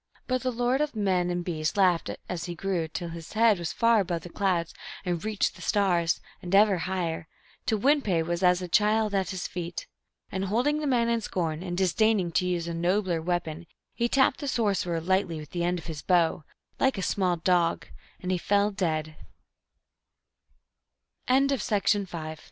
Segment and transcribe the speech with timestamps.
[0.25, 3.71] But the lord of men and beasts laughed as he grew till his head was
[3.71, 4.73] far above the clouds
[5.05, 7.27] and reached the stars, and ever higher,
[7.67, 9.85] till Win pe was as a child at his feet.
[10.31, 14.39] And holding the man in scorn, and disdaining to use a nobler weapon, he tapped
[14.39, 16.45] the sorcerer lightly with the end of his bow,
[16.81, 17.81] like a small do